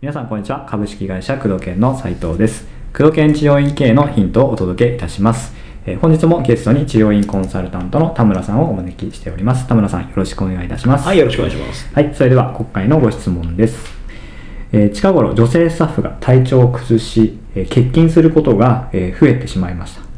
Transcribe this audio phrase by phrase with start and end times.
[0.00, 5.54] 皆さんこんにちは株式会社工藤研の斉藤です工藤研治療院経営のヒントをお届けいたします、
[5.86, 11.88] えー本日もゲストに治療院コンサルタントの田村さんをお招きしております田村さんよろしくお願いいたしますはい、よろしくお願いします。
[11.94, 14.00] はい、それでは今回のご質問です。
[14.72, 20.09] えー近頃、女性スタッフが体調を崩し、えー欠勤することが、えー増えてしまいました。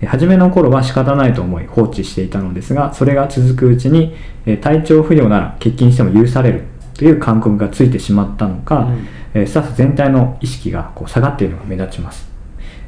[0.00, 4.14] えー初めの頃は仕方ないと思い放置していたのですが、それが続くうちに、
[4.46, 6.62] えー体調不良なら欠勤しても許される
[6.94, 12.28] という感覚がついてしまったのか、うんえースタッフ全体の意識がこう下がっているのが目立ちます。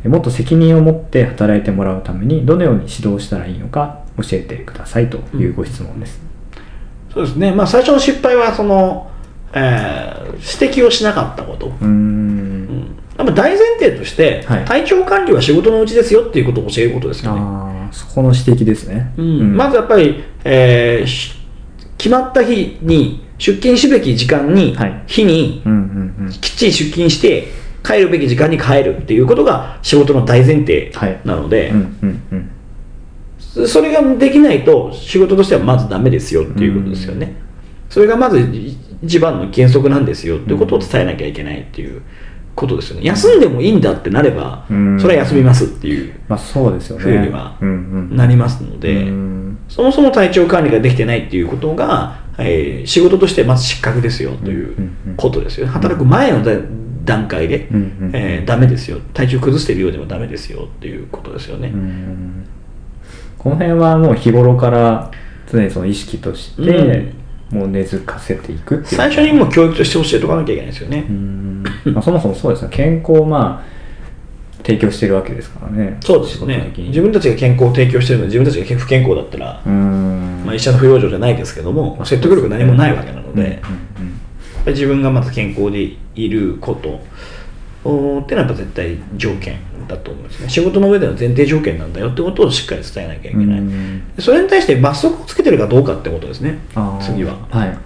[0.05, 6.21] えーもっと責任を持って働いてもらうために、どのように指導したらいいのか教えてくださいというご質問です。
[7.13, 7.51] そうですね。
[7.53, 9.11] まあ、最初の失敗は、その、
[9.53, 11.69] えー指摘をしなかったこと。
[11.69, 12.16] うーん
[13.27, 17.41] やっぱ大前提として、はい体調管理は仕事のうちですよっていうことを教えることですよね。
[17.41, 19.13] ああ、そこの指摘ですね。
[19.17, 21.35] うんまずやっぱり、えーし
[21.99, 26.31] 決まった日に出勤すべき時間に、はい日にうんうんうん。
[26.31, 27.49] きっちり出勤して
[27.83, 32.51] 帰るべき時間に帰るっていうことが仕事の大前提はいなので、うんうん
[33.57, 33.69] うん。
[33.69, 37.35] それができないと仕事としてはまずダメですよっていうことですよね。
[37.89, 38.41] それがまず
[39.03, 42.03] 一番の原則なんですよっていうことを伝えなきゃいけないっていう
[42.57, 43.07] ことですよね。
[43.07, 47.03] 休んでもいいんだってなればうん、それは休みますっていうまあそうですよね。
[47.05, 47.57] ふうには。
[48.11, 54.75] なりますので、うんそもそも体調管理ができてないっていうことが、えー仕事としてまず失格ですよという
[55.17, 55.73] ことですよね。
[55.73, 56.53] 働く前のだ
[57.05, 57.69] 段階で、
[58.13, 58.99] えーダメですよ。
[59.13, 61.69] 体調崩しているようでもダメですよっていうことですよね。
[61.69, 62.47] うん
[63.39, 65.11] この辺はもう日頃から
[65.53, 67.13] 常にその意識として、
[67.51, 68.83] もう根付かせていく。
[68.85, 71.07] 最初にもう教育として教えておかなきゃいけないですよね。
[71.87, 71.95] うん。
[71.95, 72.69] まあそもそもそうですね。
[72.71, 73.77] 健康をまあ、
[74.63, 75.97] 提供してるわけですからね。
[76.01, 76.55] そうですね。
[76.55, 80.43] 仕事的に自分たちが健康を提供してるのに自分たちが不健康だったら、うん。
[80.45, 83.63] まあ、医者の不養生じゃないですけども、説得力何もないわけなので、
[84.67, 87.01] 自分がまず健康でいること
[87.85, 89.57] おーっていうのはやっぱ絶対条件
[89.87, 90.49] だと思うんですね。
[90.49, 94.03] 仕事の上での前提条件なんだよってことをしっかり伝えなきゃいけない、うん。
[94.19, 96.59] それに対して罰則をつけてるかどうかってことですね。
[97.01, 97.37] 次は。
[97.51, 97.79] はい。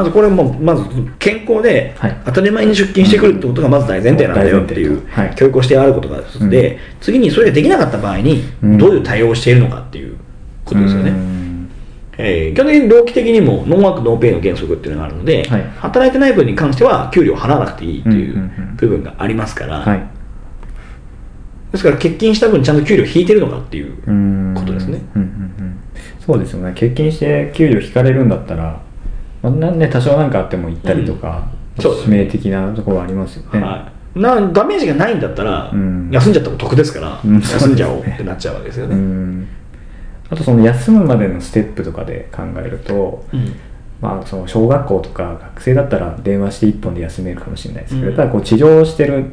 [0.00, 0.84] まずこれもまず
[1.18, 2.22] 健康ではい。
[2.24, 5.02] 当たり前に出勤してくるってことがまず大前提なんだよっていう
[5.36, 8.78] 教育をしてあることが一つで、次にそれができなかった場合にうん。
[8.78, 10.16] どういう対応をしているのかっていう
[10.64, 11.70] ことですよね、うん。
[12.16, 15.62] えー基本的に労基的にもノーワークノーペイの原則っていうのがあるので、はい。
[15.78, 20.02] 働いてない分に関しては給料を払わなくていいっていう部分がありますから、はい。
[21.72, 25.02] ですから欠勤した分ちゃんと給料引いてるのかっていううんことですね。
[25.14, 25.22] うん。
[25.22, 25.76] うんうん
[26.24, 26.70] そうですよね。
[26.70, 28.80] 欠勤して給料引かれるんだったら、
[29.42, 31.82] まあ、なんで多少なんかあっても行ったりとか、うん。
[31.82, 31.94] そう。
[31.94, 33.60] です指名的なところはありますよね。
[33.60, 36.10] はい、なダメージがないんだったら、うん。
[36.10, 37.40] 休んじゃった方が得ですから、うん。
[37.40, 38.94] 休んじゃおうってなっちゃうわけですようね。
[38.96, 39.48] ん。
[40.28, 43.54] あとその休むまでのステップとかで考えると、うん。
[44.00, 48.16] まあ、その小学校とか学生だったら電話して1本で休めるかもしれないですけど、うん。
[48.16, 49.32] ただこう治療してる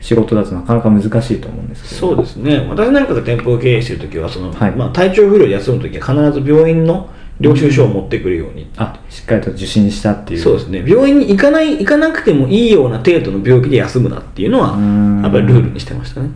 [0.00, 2.14] 仕事だとなかなか難しいと思うんですけど。
[2.14, 2.66] そうですね。
[2.70, 4.70] 私なんかが店舗を経営しているときはその、はい。
[4.72, 7.10] まあ、体調不良で休むときは必ず病院の
[7.40, 10.40] 領収書を持ってくるように、あしっかりと受診したっていう。
[10.40, 10.84] そうですね。
[10.86, 15.22] 病院に行かない行かなくてもいいような程度の病気で休むなっていうのはうん。
[15.22, 16.30] やっぱりルールにしてましたね。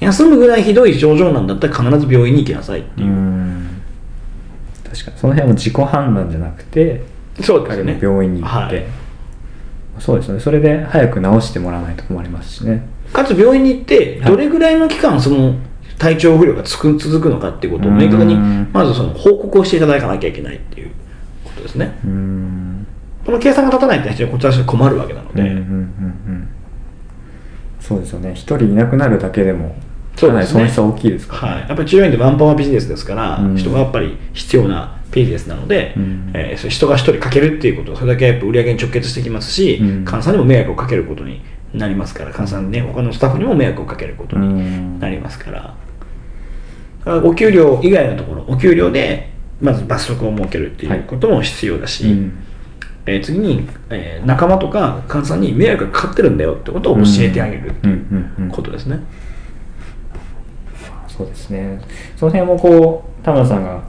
[0.00, 3.04] 休むぐらいひどい症状なんだったら必ず病院に行きなさいってう。
[3.04, 3.66] いう、ん。
[4.90, 7.02] 確かにその辺は自己判断じゃなくて
[7.40, 7.98] そうですね。
[8.00, 8.86] 病院に行って、はい。
[10.00, 10.40] そうですね。
[10.40, 12.86] それで早く治してもらわないと困りますしね。
[13.12, 14.30] かつ病院に行ってはい。
[14.32, 15.54] どれぐらいの期間その
[15.98, 20.90] 体調不良がつく続くのかっていうことを明確にうんまずその報告をしていただかなきゃいけないっていう
[21.44, 21.98] ことですね。
[22.04, 22.86] うん。
[23.24, 25.62] この計算が立たないって非常にこちらとして困るわけなので、うんうんうんう
[26.32, 26.48] ん。
[27.80, 28.32] そうですよね。
[28.34, 29.76] 一人いなくなるだけでも
[30.18, 33.56] かなり損失は大きいですから、はい、やっぱり治療院ってマンパワービジネスですから、うん。
[33.56, 36.30] 人がやっぱり必要なビジネスなので、うん。
[36.34, 40.04] えー人が一人かけるっていうことはそれだけやっぱ売り上げに直結してきますし、うん。
[40.04, 41.40] 患者さんにも迷惑をかけることに
[41.72, 45.00] なりますから患者さんね他のスタッフにも迷惑をかけることうにん。
[45.00, 45.74] なりますから
[47.06, 52.32] お給料以外のところお給料でまず罰則を設けるっていうことも必要だし、うん。
[53.06, 59.00] えー次に、えー仲間とか患者さんに迷惑がかかってるんだよってことを教えてあげるっていうことですね。
[61.06, 61.80] そうですね。
[62.16, 63.84] その辺もこう田村さんが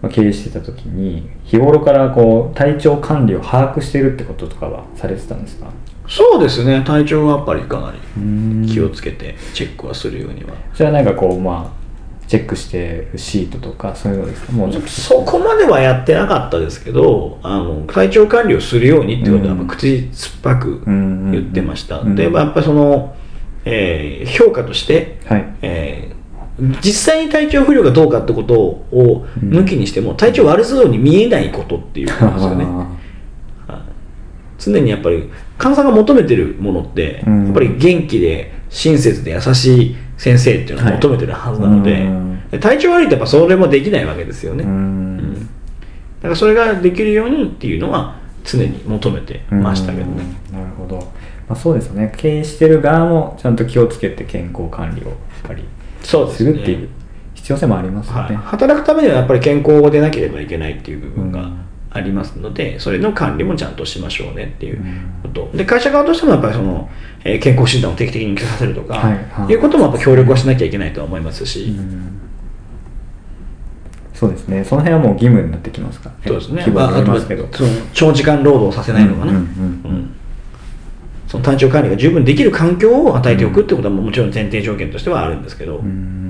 [0.00, 5.66] まあ経営してた時に日頃からこう体調管理を把握してるってこととかはされてたんですか？
[6.08, 6.82] そうですね。
[6.84, 8.66] 体調はやっぱりかなりうん。
[8.66, 11.81] 気をつけてチェックはするようには、それはなんかこうまあ
[12.26, 14.52] チェックしてるシートとかそういうのですか？
[14.52, 14.88] もうちょっと。
[14.88, 19.66] そこまではやってなかったですけどあの体調管理をするようにっていうことはうん。
[19.66, 23.14] 口酸っぱく言ってました、うんでやっぱりその、
[23.64, 25.54] えー評価として、はい。
[25.62, 26.12] えー
[26.82, 32.66] 実際に体調不良がどうかってことを抜きにしても、体調悪そうに見えないことっていうことですよね。
[34.58, 37.44] 常にやっぱり患者さんが求めてるものって、うん。
[37.46, 45.16] やっぱり元気で親切で優しい先生っていうのを求めてるはずなので、うんで体調悪いとやっぱそれもできないわけですよね、ううん。
[45.18, 45.48] んだ
[46.22, 50.58] からそれができるようにっていうのは常に求めてましたけどね、うん。
[50.58, 51.02] なるほど、ま
[51.48, 52.12] あ、そうですよね。
[52.16, 55.16] 経営してる側もちゃんと気をつけて健康管理をやっ
[55.48, 55.64] ぱり
[56.02, 56.88] するっていう
[57.34, 64.82] 必要性もありますよはい、ね、働くためにはやっぱり健康でなければいけないっていう部分がうんありますので、それの管理もちゃんとしましょうねっていう
[65.22, 66.88] こと、で会社側としてもやっぱりその、
[67.24, 69.52] えー健康診断を定期的に受けさせるとか、はいはい。
[69.52, 72.20] い、うこともやっぱ協力はしなきゃいけないとは思いますし、うん。
[74.14, 74.64] そうですね。
[74.64, 76.08] その辺はもう義務になってきますか？
[76.08, 79.44] らねそうですね、まあ、あとははありますけど、その長時間労働させないのかな、うんうんうん。
[79.44, 80.14] うん。
[81.28, 86.21] その体調管理が十分できる環境を与えておくってことはもちろん前提条件としてはあるんですけど、うん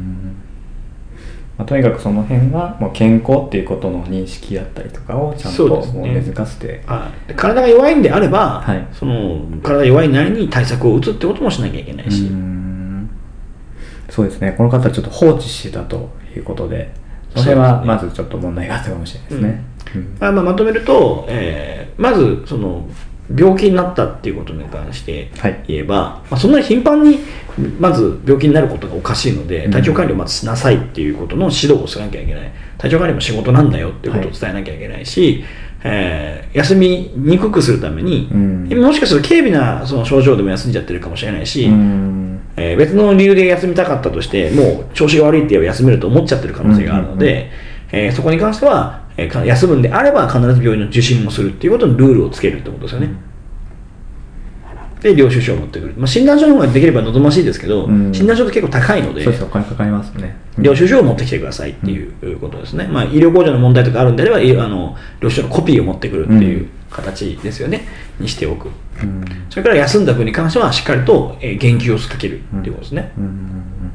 [1.62, 8.88] まあ、とにかくその辺がもう健康っていうことの認識だったりとかをちゃんとそう根付かせて、はいで体が弱いんであれば、はい。
[8.92, 13.08] その体が弱いなりに対策を打つってこともしなきゃいけないし、うん。
[14.10, 14.52] そうですね。
[14.56, 16.92] この方はちょっと放置してたということで
[17.30, 20.16] その辺はまずちょっと問題があったかもしれないですね、うん。
[20.18, 22.88] まあ、まあまとめると、えーまずその
[23.36, 25.64] 病気になったっていうことに関してはい。
[25.68, 27.18] 言えば、まあ、そんなに頻繁に
[27.78, 29.70] まず病気になることがおかしいのでうん。
[29.70, 32.52] 体調管理をまずしなさいっていうことの指導をしなきゃいけない。
[32.78, 35.44] 体調管理も仕事なんだよっていうことを伝えなきゃいけないし、
[35.84, 38.68] えー休みにくくするために、うん。
[38.84, 42.40] もしかすると軽微なその症状でも休んじゃってるかもしれないし、うん。
[42.56, 47.50] えー別の理由で休みたかったとしてもう調子が悪いって言えば休めると思っちゃってる可能性があるので、
[47.92, 53.08] えーそこに関しては、えーか休むんであれば必ず病院の受診もするっていうことのルールをつけるってことですよね。
[55.02, 58.14] で領収書を持ってくる、まあ、診断書の方ができれば望ましいですけど、うん。
[58.14, 60.62] 診断書って結構高いのでそうですお金かかりますね、うん。
[60.62, 67.88] 領収書を持ってきてくださいっていうことですね、まあ、医療控除の問題とかあるんであればいあの領収書のコピーを持ってくるっていう形ですよね、
[68.20, 68.68] にしておく。
[69.02, 69.24] うん。
[69.50, 73.30] それから休んだ分に関してはしっかりと、えー言及をかけるっていうことですね、うんうん。
[73.30, 73.34] うん。
[73.34, 73.38] う
[73.88, 73.91] ん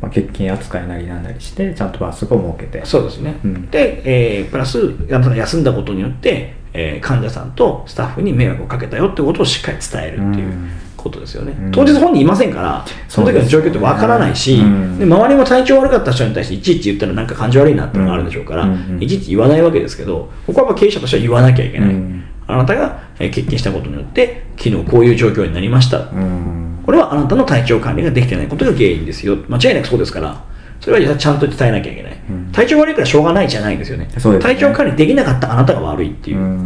[0.00, 2.84] まあ、欠勤扱いなりなんなりしてちゃんと罰則を設けて。
[2.86, 3.70] そうですね、うん。
[3.70, 10.70] で、えープラスあなたが休んだことによって、えー患者さんとスタッフに迷惑をかけたよってことをしっかり伝えるっていううん。
[10.96, 11.70] ことですよね、うん。
[11.70, 14.98] 当日本人いませんからその時の状況ってわからないし、ですねうん。
[14.98, 18.68] で周りも体調悪かった人に対していちいち言ったらなんか感じ悪いなっていうのがあるでしょうから、
[18.98, 29.36] いちいち言わないわけですけどここはやっぱ経営者としては言わなきゃいけない、うんあなたがえー欠勤したことによって昨日こういう状況になりました、うんこれはあなたの体調管理ができてないことが原因ですよ。
[29.46, 30.42] 間違いなくそうですから。
[30.80, 32.50] それはちゃんと伝えなきゃいけない、うん。
[32.50, 34.06] 体調悪いからしょうがないじゃないんですよね。
[34.06, 34.38] ね。
[34.38, 36.64] 体調管理できなかったあなたが悪いっていう。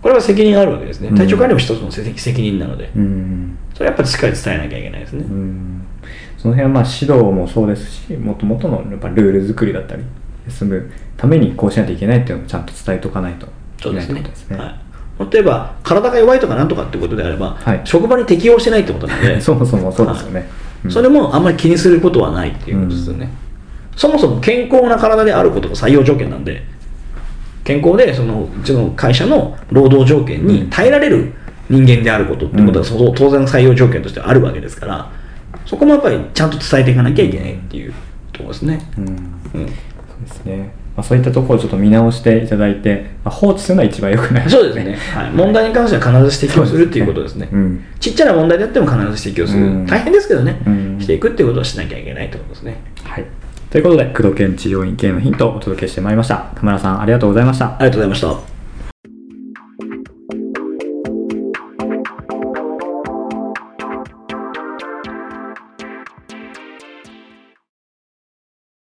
[0.00, 1.08] これは責任があるわけですね。
[1.08, 1.16] うん。
[1.16, 3.58] 体調管理も一つの責責任なので、うん。
[3.74, 5.82] それはやっぱりしっかり伝えなきゃいけないですね、うん。
[6.38, 10.04] その辺はまあ指導もそうですしもともとのやっぱルール作りだったり
[10.46, 13.48] 休むためにこうしないといけないっていうのをちゃんと伝えておかないとい
[13.78, 14.20] けないってそうですね。
[14.20, 14.56] ことですね。
[14.56, 14.89] はい
[15.30, 17.80] 例えば体が弱いとかなんとかってことであれば、はい。
[17.84, 19.38] 職場に適応してないってことなので。
[19.42, 20.40] そもそもそうですよね。
[20.40, 20.48] はい。
[20.86, 20.90] うん。
[20.90, 23.30] それもあんまり気にすることはないっていうことですよね、
[23.96, 26.64] そもそも健康な体であることが採用条件なんで
[27.64, 31.34] 健康でそのうちの会社の労働条件に耐えられる
[31.68, 32.84] 人間であることってことは、うん。
[32.84, 35.10] そ当然採用条件としてあるわけですから
[35.66, 37.92] そこもやっぱりちゃんと伝えていかなきゃいけないっていう
[38.32, 39.04] ところですね、うん。
[39.04, 39.12] うん。
[39.12, 39.66] そう
[40.24, 44.50] ですね、まあ、そういったところをちょっと見直していただいて、まあ、放置するのは一番良くない。
[44.50, 47.48] そうですね、 はい、問題に関しては必ず指摘をするっていうことですね。
[47.50, 47.84] うん。
[47.98, 49.86] ちっちゃな問題であっても必ず指摘をする、うん。
[49.86, 50.96] 大変ですけどね、うん。
[51.00, 52.76] していくっていうことをしなきゃいけないってことですね。
[53.02, 53.24] はい、
[53.70, 56.52] ということで工藤研治療院系のヒントをお届けしてまいりました。
[56.54, 57.66] 田村さんありがとうございました。
[57.66, 58.49] ありがとうございました